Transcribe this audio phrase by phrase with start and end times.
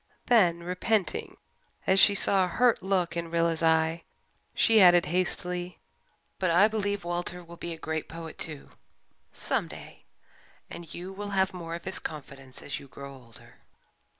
[0.25, 1.37] Then, repenting,
[1.85, 4.03] as she saw a hurt look in Rilla's eye,
[4.55, 5.77] she added hastily,
[6.39, 8.71] "But I believe Walter will be a great poet, too
[9.31, 10.05] some day
[10.71, 13.57] and you will have more of his confidence as you grow older."